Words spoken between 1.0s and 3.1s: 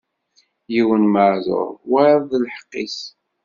meɛduṛ, wayeḍ d lḥeqq-is.